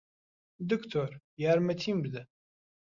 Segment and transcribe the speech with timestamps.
[0.69, 1.09] دکتۆر،
[1.43, 2.21] یارمەتیم بدە!